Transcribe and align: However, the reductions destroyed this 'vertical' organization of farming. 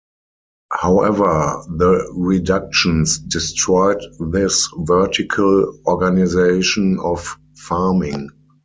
However, 0.73 1.61
the 1.77 2.11
reductions 2.15 3.19
destroyed 3.19 4.01
this 4.31 4.67
'vertical' 4.75 5.77
organization 5.85 6.97
of 7.03 7.37
farming. 7.55 8.31